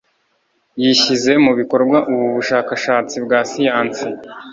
[0.81, 4.05] Yishyize mu bikorwa ubu bushakashatsi bwa siyansi.